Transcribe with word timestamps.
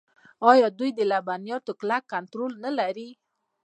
آیا 0.51 0.67
دوی 0.79 0.89
د 0.97 0.99
لبنیاتو 1.11 1.71
کلک 1.79 2.03
کنټرول 2.13 2.51
نلري؟ 2.63 3.09